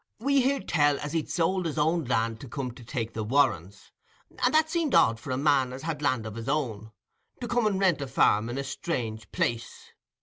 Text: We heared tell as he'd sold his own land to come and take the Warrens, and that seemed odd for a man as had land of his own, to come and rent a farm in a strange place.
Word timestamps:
We 0.17 0.41
heared 0.41 0.67
tell 0.67 0.99
as 0.99 1.13
he'd 1.13 1.29
sold 1.29 1.67
his 1.67 1.77
own 1.77 2.05
land 2.05 2.39
to 2.39 2.47
come 2.49 2.69
and 2.69 2.87
take 2.87 3.13
the 3.13 3.23
Warrens, 3.23 3.91
and 4.43 4.51
that 4.51 4.67
seemed 4.67 4.95
odd 4.95 5.19
for 5.19 5.29
a 5.29 5.37
man 5.37 5.71
as 5.71 5.83
had 5.83 6.01
land 6.01 6.25
of 6.25 6.33
his 6.33 6.49
own, 6.49 6.91
to 7.39 7.47
come 7.47 7.67
and 7.67 7.79
rent 7.79 8.01
a 8.01 8.07
farm 8.07 8.49
in 8.49 8.57
a 8.57 8.63
strange 8.63 9.31
place. 9.31 9.91